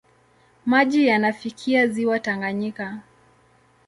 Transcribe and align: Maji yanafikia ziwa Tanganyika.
Maji 0.65 1.07
yanafikia 1.07 1.87
ziwa 1.87 2.19
Tanganyika. 2.19 2.99